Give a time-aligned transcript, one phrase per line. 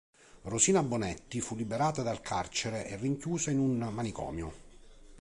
[0.45, 4.51] Rosina Bonetti fu liberata dal carcere e rinchiusa in un manicomio.